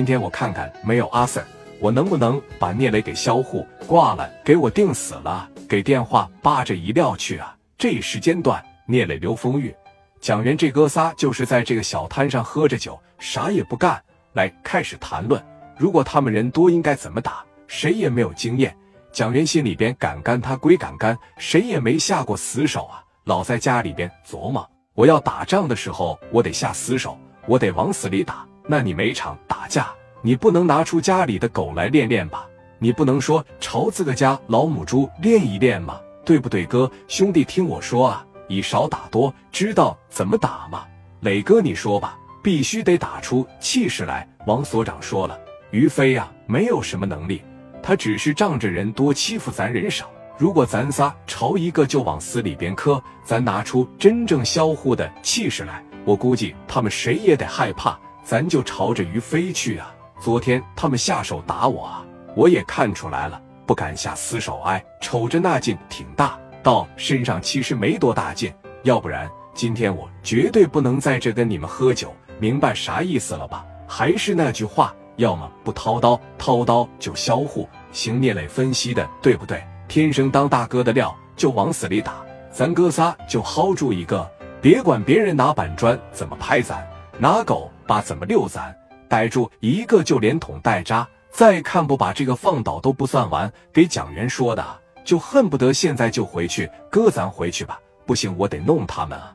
[0.00, 1.44] 今天我看看没有阿 Sir，
[1.78, 5.46] 我能不能把聂磊给销户挂了，给我定死了？
[5.68, 7.54] 给电话扒着一撂去啊！
[7.76, 9.76] 这一时间段，聂磊、刘丰玉、
[10.18, 14.02] 蒋元这哥仨就是在这个小摊上喝着酒，啥也不干，
[14.32, 15.38] 来开始谈论。
[15.76, 17.44] 如果他们人多，应该怎么打？
[17.66, 18.74] 谁也没有经验。
[19.12, 23.04] 蒋元心里边敢干，他归敢干，谁也没下过死手啊！
[23.24, 28.46] 老在家里边琢磨，我要打仗的时候，我得下死手，我得往死里打。
[28.70, 29.88] 那你每场打架，
[30.22, 32.46] 你不能拿出家里的狗来练练吧？
[32.78, 36.00] 你不能说朝自个家老母猪练一练吗？
[36.24, 36.88] 对不对，哥？
[37.08, 40.84] 兄弟，听我说啊，以少打多，知道怎么打吗？
[41.18, 44.24] 磊哥，你说吧，必须得打出气势来。
[44.46, 45.36] 王所长说了，
[45.72, 47.42] 于飞呀，没有什么能力。
[47.82, 50.08] 他只是仗着人多欺负咱人少。
[50.38, 57.98] 如果咱仨朝一个就往死里边磕，咱拿出真正销户的气势来，我估计他们谁也得害怕。
[58.22, 59.94] 咱就朝着于飞去啊！
[60.20, 64.60] 昨天他们下手打我啊，我也看出来了，不敢下死手。
[64.62, 68.52] 哎，瞅着那劲挺大，到身上其实没多大劲。
[68.82, 73.64] 要不然今天我绝对不能在这跟你们喝酒，明白啥意思了吧？
[73.86, 74.94] 还是那句话。
[75.16, 77.68] 要么不掏刀，掏刀就销户。
[77.92, 79.62] 行聂磊分析的对不对？
[79.86, 82.24] 天生当大哥的料，就往死里打。
[82.50, 84.26] 咱哥仨就薅住一个，
[84.62, 88.72] 别管别人拿板砖怎么拍咱，拿狗把怎么遛咱，
[89.08, 91.04] 逮住一个就连捅带扎。
[91.28, 93.52] 再看不把这个放倒都不算完。
[93.72, 94.64] 给蒋元说的，
[95.04, 96.70] 就恨不得现在就回去。
[96.88, 97.80] 哥，咱回去吧。
[98.06, 99.34] 不行，我得弄他们啊！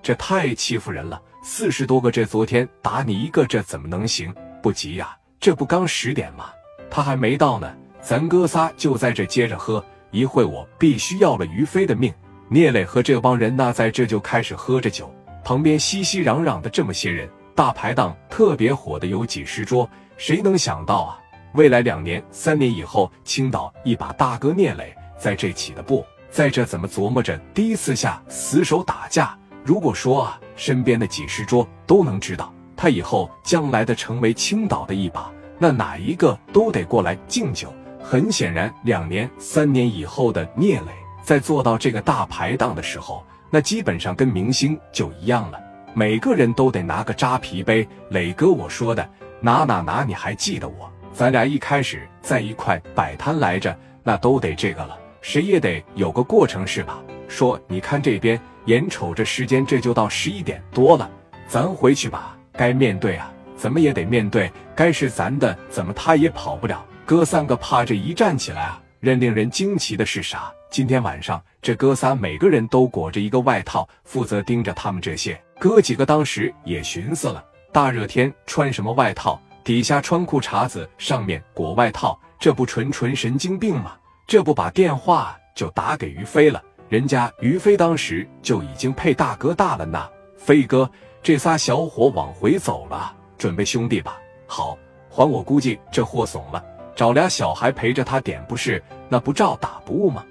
[0.00, 1.20] 这太欺负人了。
[1.42, 4.32] 四十多个，这昨天打你一个，这怎么能行？
[4.62, 6.50] 不急呀，这不刚十点吗？
[6.88, 7.74] 他还没到呢。
[8.00, 12.14] 咱哥仨就在这接着喝，一会我必须要了于飞的命。
[12.48, 17.28] 聂磊和这帮人那在这就开始喝着酒，旁边熙熙攘攘的这么些人，
[17.60, 19.86] 大排档特别火的有几十桌。
[20.16, 21.18] 谁能想到啊？
[21.52, 29.38] 未来两年、三年以后，青岛一把大哥聂磊在这起的步，在这怎么琢磨着第一次下死手打架？
[29.62, 32.50] 如果说啊，身边的几十桌都能知道。
[32.74, 37.70] 他以后将来的成为青岛的一把，那哪一个都得过来敬酒。
[38.02, 40.86] 很显然，两年、三年以后的聂磊
[41.22, 45.60] 在做到这个大排档的时候，那基本上跟明星就一样了。
[45.92, 47.86] 每个人都得拿个扎啤杯。
[48.10, 49.08] 磊哥，我说的
[49.40, 50.90] 拿哪拿，你还记得我？
[51.12, 54.96] 咱俩一开始在一块摆摊来着，那都得这个了。
[55.20, 57.02] 谁也得有个过程是吧？
[57.28, 61.10] 说，你看这边，眼瞅着时间这就到十一点多了，
[61.46, 62.36] 咱回去吧。
[62.52, 64.50] 该面对啊，怎么也得面对。
[64.74, 66.84] 该是咱的，怎么他也跑不了。
[67.04, 70.50] 哥三个怕这一站起来啊，任令人惊奇的是啥？
[70.70, 76.06] 今天晚上这哥仨每个人都裹着一个外套，负责盯着他们这些哥几个。
[76.06, 79.40] 当时也寻思了，大热天穿什么外套？
[79.62, 83.92] 底下穿裤衩子，上面裹外套，这不纯纯神经病吗？
[84.26, 86.60] 这不把电话就打给于飞了？
[86.88, 90.90] 人家于飞当时就已经配大哥大了呢，飞哥。
[91.22, 94.18] 这仨小伙往回走了，准备兄弟吧。
[94.46, 94.78] 好，
[95.10, 96.64] 还我估计这货怂了，
[96.96, 98.82] 找俩小孩陪着他点不是？
[99.10, 100.24] 那不照打不误吗？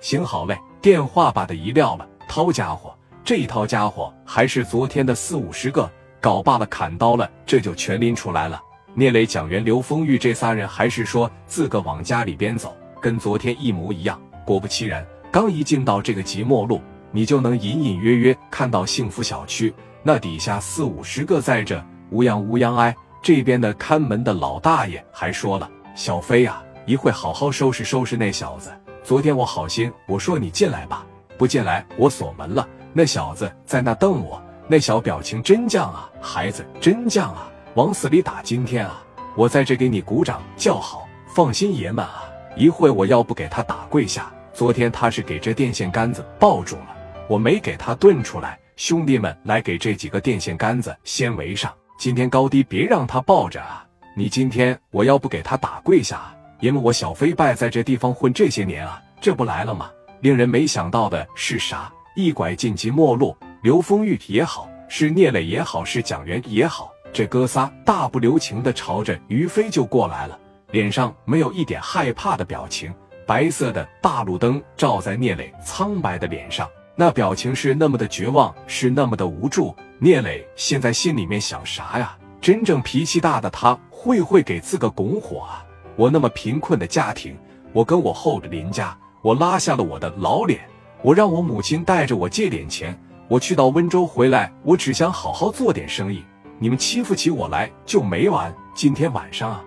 [0.00, 2.06] 行好嘞，电话把他一撂了。
[2.28, 2.95] 掏家伙，
[3.26, 8.62] 这一套家伙还是昨天的四五十个，搞罢了砍刀了，这就全拎出来了。
[8.94, 14.16] 聂磊、蒋元、刘丰玉这仨人还是说自个往家里边走，跟昨天一模一样。
[14.44, 19.74] 果不其然，刚一进到这个即墨路，你就能隐隐约约看到幸福小区。
[20.04, 28.70] 那底下四五十个在这乌泱乌泱哎，这边的看门的老大爷还说了：“小飞呀，一会好好收拾收拾那小子。
[29.02, 31.04] 昨天我好心我说你进来吧，
[31.36, 32.64] 不进来我锁门了。
[32.98, 38.40] 那小子在那瞪我，那小表情真犟啊，孩子真犟啊，往死里打。
[38.40, 39.04] 今天啊，
[39.36, 41.06] 我在这给你鼓掌叫好。
[41.26, 42.24] 放心，爷们啊，
[42.56, 44.32] 一会我要不给他打跪下。
[44.54, 46.96] 昨天他是给这电线杆子抱住了，
[47.28, 51.70] 我没给他炖出来。”兄弟们，来给这几个电线杆子先围上。
[51.98, 53.84] 今天高低别让他抱着啊！
[54.16, 59.90] 你今天我要不给他打跪下，啊因为我小飞败在这地方混这些年啊，这不来了吗？
[60.20, 61.92] 令人没想到的是啥？
[62.16, 70.38] 一拐进即末路，刘丰玉也好，是聂磊也好，是蒋元也好，这哥仨大不留情的朝着于飞就过来了，
[70.70, 72.90] 脸上没有一点害怕的表情，
[73.26, 76.66] 白色的大路灯照在聂磊苍白的脸上。
[76.94, 79.76] 那表情是那么的绝望，是那么的无助。
[79.98, 82.16] 聂磊现在心里面想啥呀？
[82.40, 85.62] 真正脾气大的他会会给自个拱火啊！
[85.96, 87.36] 我那么贫困的家庭，
[87.74, 90.60] 我跟我后邻家，我拉下了我的老脸，
[91.02, 92.98] 我让我母亲带着我借点钱，
[93.28, 96.24] 我去到温州回来，我只想好好做点生意。
[96.58, 98.52] 你们欺负起我来就没完。
[98.74, 99.64] 今天晚上啊，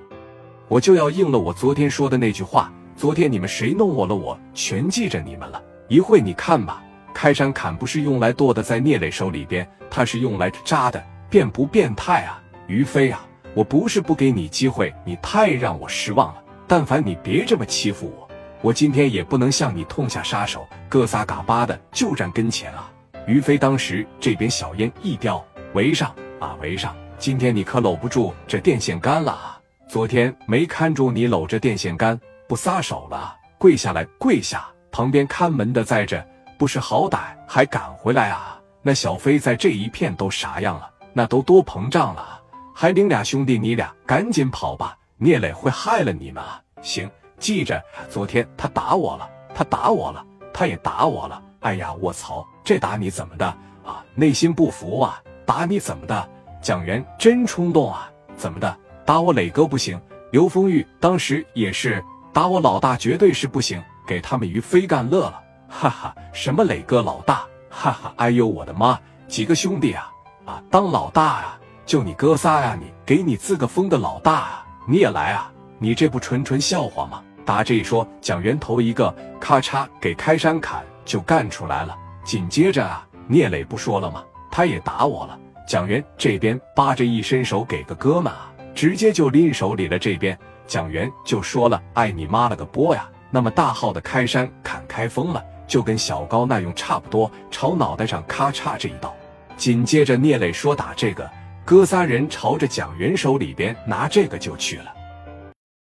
[0.67, 2.71] 我就要应了我昨天说的那句话。
[2.95, 5.61] 昨天你们谁弄我了，我全记着你们了。
[5.87, 6.83] 一会你看吧，
[7.13, 12.41] 开山砍不是用来剁的，在聂磊手里边，他是用来扎的，变不变态啊？
[12.67, 16.43] 于飞啊，我不是不给你机会，你太让我失望了。
[16.67, 18.28] 但凡你别这么欺负我，
[18.61, 20.67] 我今天也不能向你痛下杀手。
[20.87, 22.91] 哥仨嘎巴的就站跟前啊！
[23.25, 26.95] 于飞当时这边小烟一叼，围上啊围上！
[27.17, 29.59] 今天你可搂不住这电线杆了啊！
[29.87, 32.19] 昨天没看住你搂着电线杆。
[32.47, 34.67] 不撒手了，跪下来，跪下！
[34.91, 36.25] 旁边看门的在这，
[36.57, 38.59] 不识好歹还赶回来啊？
[38.81, 40.89] 那小飞在这一片都啥样了？
[41.13, 42.41] 那都多膨胀了！
[42.73, 44.97] 还领俩兄弟，你俩赶紧跑吧！
[45.17, 46.59] 聂磊会害了你们啊！
[46.81, 47.07] 行，
[47.39, 51.41] 记着，昨天他打我了，他打我了，他也打我了！
[51.61, 53.45] 哎呀，卧槽，这打你怎么的
[53.85, 54.03] 啊？
[54.15, 55.21] 内心不服啊？
[55.45, 56.29] 打你怎么的？
[56.61, 58.09] 蒋元真冲动啊？
[58.35, 58.77] 怎么的？
[59.05, 59.99] 打我磊哥不行？
[60.31, 62.03] 刘丰玉当时也是。
[62.31, 66.15] 打我老大绝对是不行，给他们于飞干乐了，哈哈！
[66.31, 68.13] 什么磊哥老大，哈哈！
[68.17, 68.99] 哎呦我的妈！
[69.27, 70.11] 几个兄弟啊
[70.45, 72.77] 啊，当老大啊，就你哥仨呀！
[72.79, 75.51] 你给你自个封的老大啊，你也来啊？
[75.79, 77.23] 你这不纯纯笑话吗？
[77.49, 81.97] 打这一说，蒋元头一个咔嚓给开山砍就干出来了。
[82.23, 84.23] 紧接着啊，聂磊不说了吗？
[84.51, 85.35] 他也打我了。
[85.67, 90.37] 蒋元这边扒着一伸手给个哥们啊，直接就拎手里了这边。
[90.67, 99.11] 蒋元就说了：“爱你妈了个波呀！”那么大号的开山砍开封了，就跟小高那用差不多，朝脑袋上咔嚓这一刀。
[99.57, 101.27] 紧接着聂磊说：“打这个，
[101.65, 104.93] 哥仨人朝着蒋元手里边拿这个就去了。”